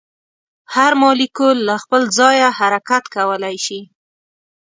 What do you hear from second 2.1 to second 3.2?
ځایه حرکت